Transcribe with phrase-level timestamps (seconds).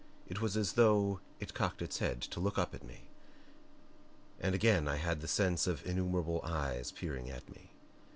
[0.27, 3.01] It was as though it cocked its head to look up at me
[4.39, 7.69] and again I had the sense of innumerable eyes peering at me.